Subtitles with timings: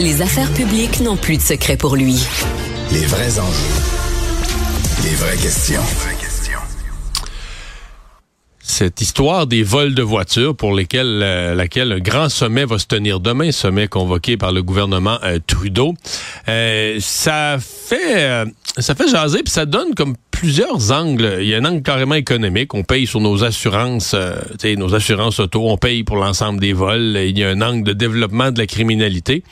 [0.00, 2.16] Les affaires publiques n'ont plus de secret pour lui.
[2.90, 3.74] Les vrais enjeux.
[5.04, 5.82] Les vraies questions.
[8.60, 12.86] Cette histoire des vols de voitures pour lesquels, euh, laquelle un grand sommet va se
[12.86, 15.92] tenir demain, sommet convoqué par le gouvernement euh, Trudeau,
[16.48, 18.46] euh, ça fait
[18.78, 21.36] ça fait jaser puis ça donne comme plusieurs angles.
[21.42, 22.72] Il y a un angle carrément économique.
[22.72, 24.16] On paye sur nos assurances,
[24.64, 27.18] nos assurances auto, on paye pour l'ensemble des vols.
[27.18, 29.44] Il y a un angle de développement de la criminalité.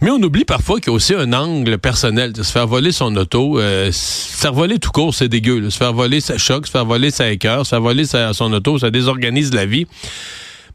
[0.00, 2.34] Mais on oublie parfois qu'il y a aussi un angle personnel.
[2.36, 5.68] Se faire voler son auto, euh, se faire voler tout court, c'est dégueu.
[5.70, 6.68] Se faire voler, ça choque.
[6.68, 7.66] Se faire voler, ça écœure.
[7.66, 9.88] Se faire voler son auto, ça désorganise la vie.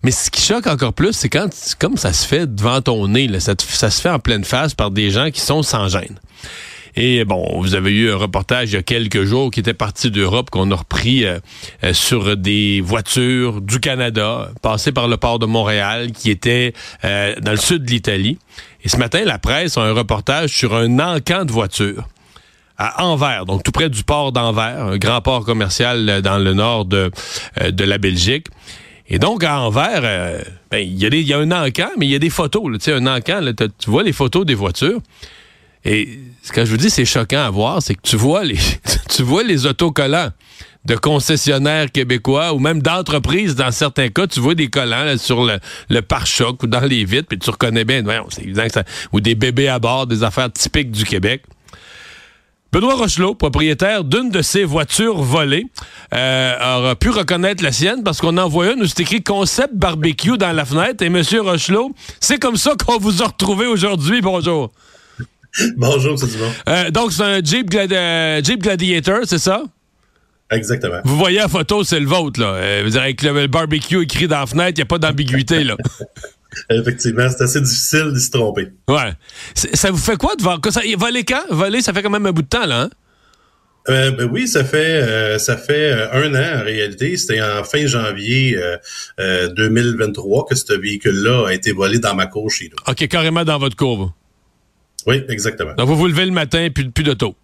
[0.03, 1.47] Mais ce qui choque encore plus, c'est quand,
[1.79, 4.91] comme ça se fait devant ton nez, ça, ça se fait en pleine face par
[4.91, 6.19] des gens qui sont sans gêne.
[6.99, 10.09] Et bon, vous avez eu un reportage il y a quelques jours qui était parti
[10.09, 11.37] d'Europe, qu'on a repris euh,
[11.83, 16.73] euh, sur des voitures du Canada, passées par le port de Montréal, qui étaient
[17.05, 18.39] euh, dans le sud de l'Italie.
[18.83, 22.07] Et ce matin, la presse a un reportage sur un encan de voitures
[22.79, 26.85] à Anvers, donc tout près du port d'Anvers, un grand port commercial dans le nord
[26.85, 27.11] de,
[27.69, 28.47] de la Belgique.
[29.07, 30.01] Et donc, à Anvers,
[30.71, 32.63] ben, il y, y, a un encan, mais il y a des photos.
[32.71, 34.99] Là, un encan, là, tu vois les photos des voitures.
[35.87, 38.59] Et ce que je vous dis, c'est choquant à voir, c'est que tu vois les,
[39.09, 40.31] tu vois les autocollants
[40.83, 46.01] de concessionnaires québécois ou même d'entreprises dans certains cas, tu vois des collants sur le,
[46.01, 49.35] pare-choc ou dans les vitres, puis tu reconnais bien, c'est évident que ça, ou des
[49.35, 51.43] bébés à bord, des affaires typiques du Québec.
[52.73, 55.67] Benoît Rochelot, propriétaire d'une de ces voitures volées,
[56.13, 59.73] euh, aura pu reconnaître la sienne parce qu'on en voit une où c'est écrit concept
[59.73, 61.01] barbecue dans la fenêtre.
[61.01, 64.21] Et Monsieur Rochelot, c'est comme ça qu'on vous a retrouvé aujourd'hui.
[64.21, 64.71] Bonjour.
[65.77, 66.51] Bonjour, c'est Dumont.
[66.69, 69.63] Euh, donc, c'est un Jeep, euh, Jeep Gladiator, c'est ça?
[70.49, 71.01] Exactement.
[71.03, 72.53] Vous voyez la photo, c'est le vôtre, là.
[72.53, 75.75] Euh, vous avec le, barbecue écrit dans la fenêtre, il n'y a pas d'ambiguïté, là.
[76.69, 78.69] Effectivement, c'est assez difficile de se tromper.
[78.87, 79.13] Ouais.
[79.53, 80.59] Ça vous fait quoi de voir?
[80.69, 80.81] Ça?
[80.97, 81.43] Voler quand?
[81.49, 82.89] Voler, ça fait quand même un bout de temps, là, hein?
[83.89, 87.15] Euh, ben oui, ça fait ça fait un an en réalité.
[87.15, 88.59] C'était en fin janvier
[89.17, 92.91] 2023 que ce véhicule-là a été volé dans ma cour chez nous.
[92.91, 94.13] OK, carrément dans votre cour.
[95.07, 95.73] Oui, exactement.
[95.73, 97.35] Donc, vous vous levez le matin, plus, plus d'auto.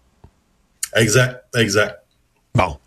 [0.95, 1.97] Exact, exact.
[2.53, 2.77] Bon.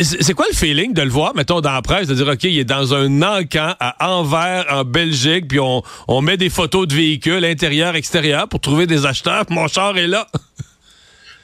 [0.00, 2.58] C'est quoi le feeling de le voir, mettons, dans la presse, de dire, OK, il
[2.58, 6.94] est dans un encan à Anvers, en Belgique, puis on, on met des photos de
[6.94, 9.44] véhicules intérieur, extérieur pour trouver des acheteurs.
[9.50, 10.28] Mon char est là?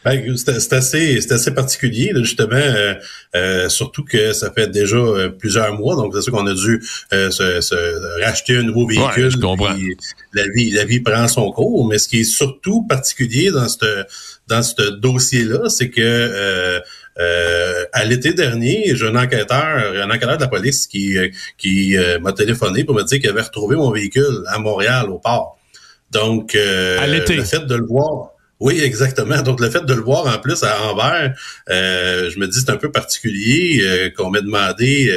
[0.04, 2.94] Ben, c'est assez, assez particulier, justement, euh,
[3.36, 6.82] euh, surtout que ça fait déjà euh, plusieurs mois, donc c'est sûr qu'on a dû
[7.10, 9.30] se, racheter un nouveau véhicule.
[10.34, 14.04] la vie, la vie prend son cours, mais ce qui est surtout particulier dans ce
[14.48, 16.80] dans ce dossier-là, c'est que
[17.92, 21.16] à l'été dernier, j'ai un enquêteur, un enquêteur de la police qui,
[21.56, 25.58] qui m'a téléphoné pour me dire qu'il avait retrouvé mon véhicule à Montréal, au port.
[26.10, 28.31] Donc, le fait de le voir,
[28.62, 29.42] oui, exactement.
[29.42, 31.34] Donc, le fait de le voir en plus à Anvers,
[31.68, 35.12] euh, je me dis c'est un peu particulier euh, qu'on m'ait demandé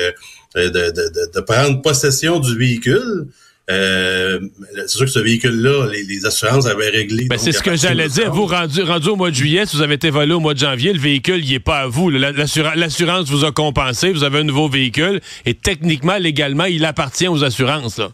[0.57, 3.27] euh, de, prendre possession du véhicule.
[3.69, 7.25] c'est sûr que ce véhicule-là, les, assurances avaient réglé.
[7.25, 8.33] Ben, c'est ce que j'allais dire.
[8.33, 10.59] Vous, rendu, rendu au mois de juillet, si vous avez été volé au mois de
[10.59, 12.09] janvier, le véhicule, il n'est pas à vous.
[12.09, 17.43] L'assurance vous a compensé, vous avez un nouveau véhicule, et techniquement, légalement, il appartient aux
[17.43, 17.99] assurances.
[17.99, 18.09] Là.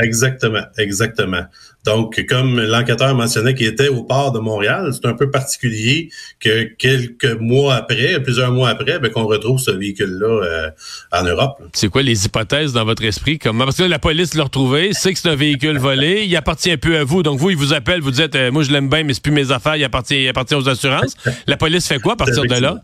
[0.00, 1.44] Exactement, exactement.
[1.86, 6.10] Donc, comme l'enquêteur mentionnait qu'il était au port de Montréal, c'est un peu particulier
[6.40, 10.70] que quelques mois après, plusieurs mois après, ben, qu'on retrouve ce véhicule-là euh,
[11.12, 11.62] en Europe.
[11.72, 13.38] C'est quoi les hypothèses dans votre esprit?
[13.38, 13.64] Comment?
[13.64, 16.98] Parce que la police l'a retrouvé, sait que c'est un véhicule volé, il appartient peu
[16.98, 17.22] à vous.
[17.22, 19.32] Donc, vous, il vous appelle, vous dites, euh, moi, je l'aime bien, mais c'est plus
[19.32, 21.14] mes affaires, il appartient, il appartient aux assurances.
[21.46, 22.76] la police fait quoi à partir de là?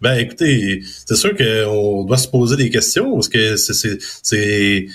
[0.00, 4.86] Ben écoutez, c'est sûr qu'on doit se poser des questions parce que c'est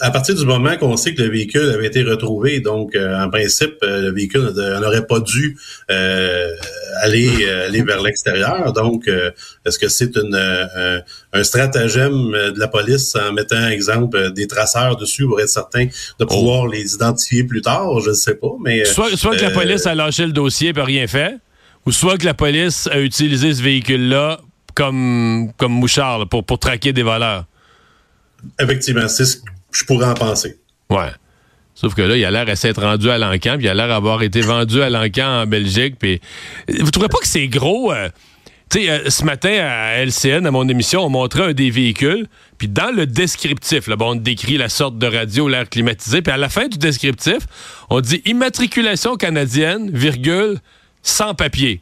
[0.00, 3.28] à partir du moment qu'on sait que le véhicule avait été retrouvé, donc euh, en
[3.28, 5.58] principe euh, le véhicule n'aurait pas dû
[5.90, 6.54] euh,
[7.02, 8.72] aller aller vers l'extérieur.
[8.72, 9.08] Donc
[9.66, 15.26] est-ce que c'est une un, stratagème de la police en mettant exemple des traceurs dessus
[15.26, 15.90] pour être certain de
[16.20, 16.26] oh.
[16.26, 18.00] pouvoir les identifier plus tard?
[18.00, 20.80] Je ne sais pas, mais soit soit que la police a lâché le dossier et
[20.80, 21.38] rien fait
[21.86, 24.40] ou soit que la police a utilisé ce véhicule-là
[24.74, 27.44] comme, comme mouchard pour, pour traquer des voleurs.
[28.60, 30.58] Effectivement, c'est ce que je pourrais en penser.
[30.90, 31.10] Ouais.
[31.74, 33.88] Sauf que là, il a l'air à s'être rendu à l'encan, puis il a l'air
[33.88, 35.96] d'avoir été vendu à l'encan en Belgique.
[35.98, 36.20] Puis...
[36.68, 37.92] Vous trouvez pas que c'est gros?
[37.92, 38.08] Euh,
[38.70, 42.26] tu sais, euh, ce matin à LCN, à mon émission, on montrait un des véhicules,
[42.58, 46.32] puis dans le descriptif, là, bon, on décrit la sorte de radio, l'air climatisé, puis
[46.32, 47.38] à la fin du descriptif,
[47.90, 50.58] on dit immatriculation canadienne, virgule,
[51.04, 51.80] sans papier.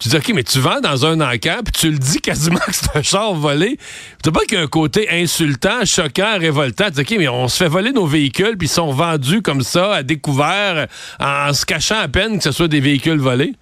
[0.00, 2.74] Tu dis, OK, mais tu vends dans un encan, puis tu le dis quasiment que
[2.74, 3.78] c'est un char volé.
[4.24, 6.86] Tu pas qu'il y a un côté insultant, choquant, révoltant.
[6.86, 9.62] Tu dis, OK, mais on se fait voler nos véhicules, puis ils sont vendus comme
[9.62, 10.88] ça, à découvert,
[11.20, 13.54] en se cachant à peine que ce soit des véhicules volés?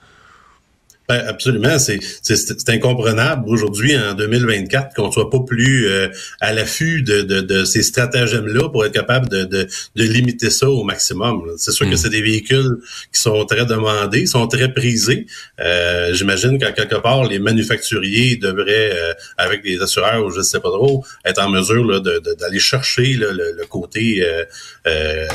[1.10, 6.06] Ben, absolument, c'est incomprenable aujourd'hui en 2024 qu'on soit pas plus euh,
[6.40, 9.66] à l'affût de, de, de, ces stratagèmes-là pour être capable de, de,
[9.96, 11.42] de, limiter ça au maximum.
[11.56, 11.96] C'est sûr que hmm.
[11.96, 12.76] c'est des véhicules
[13.12, 15.26] qui sont très demandés, sont très prisés.
[15.58, 20.60] Euh, J'imagine qu'à quelque part, les manufacturiers devraient, euh, avec les assureurs ou je sais
[20.60, 22.00] pas trop, être en mesure
[22.38, 24.44] d'aller chercher le, le, côté euh,
[24.86, 25.26] euh,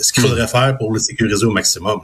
[0.00, 2.00] ce qu'il faudrait faire pour le sécuriser au maximum.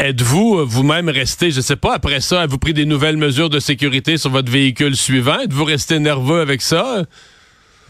[0.00, 3.60] Êtes-vous euh, vous-même resté, je sais pas, après ça, avez-vous pris des nouvelles mesures de
[3.60, 5.40] sécurité sur votre véhicule suivant?
[5.40, 7.04] Êtes-vous resté nerveux avec ça?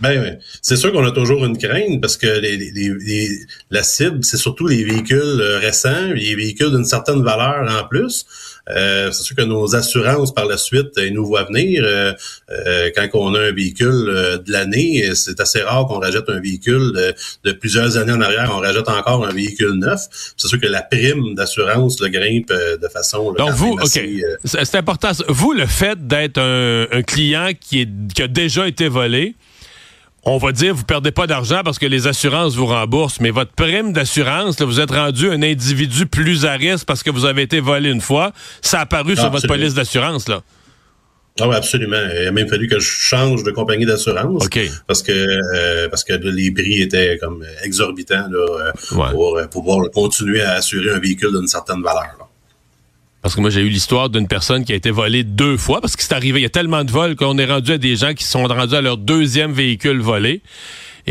[0.00, 3.28] Ben, c'est sûr qu'on a toujours une crainte parce que les,
[3.70, 8.26] la cible, c'est surtout les véhicules euh, récents, les véhicules d'une certaine valeur en plus.
[8.68, 11.82] Euh, c'est sûr que nos assurances par la suite, ils nous voient venir.
[11.84, 17.14] Euh, quand on a un véhicule de l'année, c'est assez rare qu'on rajoute un véhicule
[17.44, 20.00] de, plusieurs années en arrière, on rajoute encore un véhicule neuf.
[20.36, 23.32] C'est sûr que la prime d'assurance le grimpe de façon.
[23.32, 24.00] Donc vous, ok,
[24.44, 25.10] c'est important.
[25.28, 29.34] Vous, le fait d'être un, un client qui, est, qui a déjà été volé
[30.24, 33.52] on va dire, vous perdez pas d'argent parce que les assurances vous remboursent, mais votre
[33.52, 37.60] prime d'assurance, vous êtes rendu un individu plus à risque parce que vous avez été
[37.60, 38.32] volé une fois.
[38.60, 40.42] Ça a apparu sur votre police d'assurance, là.
[41.38, 41.96] Ah oui, absolument.
[42.20, 44.48] Il a même fallu que je change de compagnie d'assurance.
[44.86, 49.90] Parce que euh, parce que les prix étaient comme exorbitants là, euh, pour euh, pouvoir
[49.90, 52.29] continuer à assurer un véhicule d'une certaine valeur.
[53.22, 55.94] Parce que moi, j'ai eu l'histoire d'une personne qui a été volée deux fois, parce
[55.94, 58.14] que c'est arrivé, il y a tellement de vols qu'on est rendu à des gens
[58.14, 60.42] qui sont rendus à leur deuxième véhicule volé.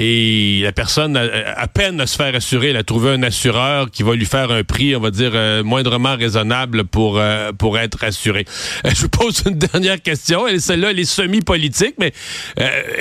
[0.01, 4.03] Et la personne, à, peine à se faire assurer, elle a trouvé un assureur qui
[4.03, 8.01] va lui faire un prix, on va dire, euh, moindrement raisonnable pour, euh, pour être
[8.05, 8.45] assuré.
[8.85, 10.45] Euh, je vous pose une dernière question.
[10.57, 12.13] Celle-là, elle est semi-politique, mais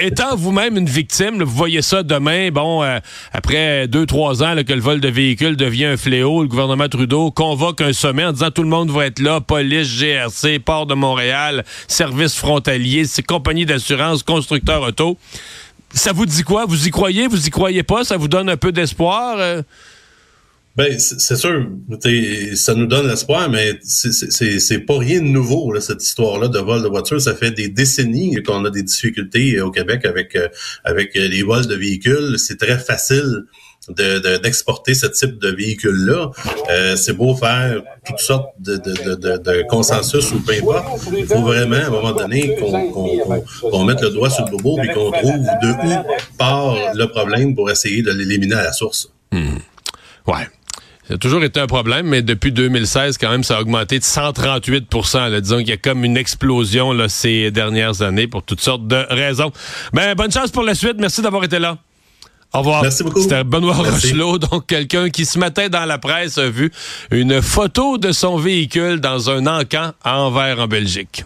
[0.01, 2.83] étant vous-même une victime, vous voyez ça demain, bon,
[3.33, 7.31] après deux, trois ans que le vol de véhicules devient un fléau, le gouvernement Trudeau
[7.31, 10.95] convoque un sommet en disant tout le monde va être là, police, GRC, port de
[10.95, 15.17] Montréal, services frontaliers, compagnies d'assurance, constructeurs auto
[15.95, 16.67] ça vous dit quoi?
[16.67, 17.27] Vous y croyez?
[17.27, 18.05] Vous y croyez pas?
[18.05, 19.37] Ça vous donne un peu d'espoir?
[19.39, 19.63] Euh?
[20.77, 21.67] Ben, c'est sûr,
[22.55, 26.89] ça nous donne l'espoir, mais c'est pas rien de nouveau, cette histoire-là de vol de
[26.89, 27.21] voiture.
[27.21, 30.47] Ça fait des décennies qu'on a des difficultés au Québec avec, euh,
[30.85, 32.37] avec les vols de véhicules.
[32.39, 33.47] C'est très facile
[33.89, 36.31] d'exporter ce type de véhicule-là.
[36.71, 40.87] Euh, c'est beau faire toutes sortes de, de, consensus ou peu importe.
[41.17, 44.89] Il faut vraiment, à un moment donné, qu'on mette le doigt sur le bobo et
[44.89, 46.05] qu'on trouve de où
[46.37, 49.11] part le problème pour essayer de l'éliminer à la source.
[49.33, 49.59] Hmm.
[50.27, 50.47] Ouais.
[51.09, 54.05] Ça a toujours été un problème, mais depuis 2016, quand même, ça a augmenté de
[54.05, 58.87] 138% Disons qu'il y a comme une explosion là, ces dernières années pour toutes sortes
[58.87, 59.51] de raisons.
[59.95, 60.97] Ben, bonne chance pour la suite.
[60.99, 61.79] Merci d'avoir été là.
[62.53, 62.83] Au revoir.
[62.83, 63.21] Merci beaucoup.
[63.21, 66.73] C'était Benoît Rochelot, donc quelqu'un qui ce matin dans la presse a vu
[67.11, 71.25] une photo de son véhicule dans un encan à Anvers en Belgique.